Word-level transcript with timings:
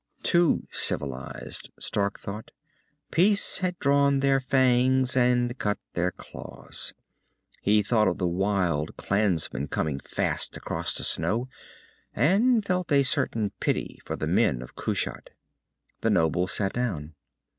Too 0.23 0.67
civilized, 0.71 1.69
Stark 1.79 2.19
thought. 2.19 2.49
Peace 3.11 3.59
had 3.59 3.77
drawn 3.77 4.19
their 4.19 4.39
fangs 4.39 5.15
and 5.15 5.55
cut 5.59 5.77
their 5.93 6.09
claws. 6.11 6.91
He 7.61 7.83
thought 7.83 8.07
of 8.07 8.17
the 8.17 8.27
wild 8.27 8.97
clansmen 8.97 9.67
coming 9.67 9.99
fast 9.99 10.57
across 10.57 10.95
the 10.97 11.03
snow, 11.03 11.47
and 12.15 12.65
felt 12.65 12.91
a 12.91 13.03
certain 13.03 13.51
pity 13.59 13.99
for 14.03 14.15
the 14.15 14.25
men 14.25 14.63
of 14.63 14.73
Kushat. 14.75 15.29
The 16.01 16.09
noble 16.09 16.47
sat 16.47 16.73
down. 16.73 17.13